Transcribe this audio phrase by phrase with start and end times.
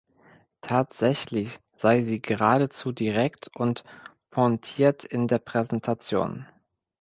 [0.61, 3.83] Tatsächlich sei sie geradezu direkt und
[4.31, 6.47] pointiert in der Präsentation.